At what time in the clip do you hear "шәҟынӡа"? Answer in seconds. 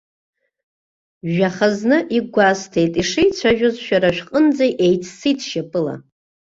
4.15-4.65